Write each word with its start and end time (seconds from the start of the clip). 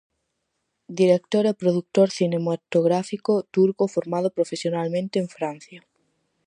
Director 1.01 1.43
e 1.51 1.59
produtor 1.63 2.07
cinematográfico 2.19 3.33
turco 3.55 3.83
formado 3.95 4.27
profesionalmente 4.37 5.15
en 5.21 5.27
Francia. 5.37 5.81